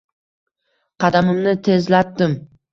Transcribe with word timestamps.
Qadamimni 1.05 1.55
tezlatdim 1.71 2.37